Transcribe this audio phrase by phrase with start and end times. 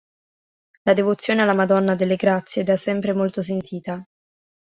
[0.83, 4.03] La devozione alla Madonna delle Grazie è da sempre molto sentita.